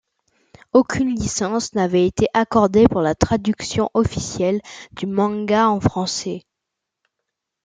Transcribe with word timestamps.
Aucune 0.73 1.13
licence 1.13 1.75
n’avait 1.75 2.07
été 2.07 2.25
accordée 2.33 2.87
pour 2.87 3.01
la 3.01 3.13
traduction 3.13 3.91
officielle 3.93 4.59
du 4.93 5.05
manga 5.05 5.69
en 5.69 5.79
français. 5.79 6.43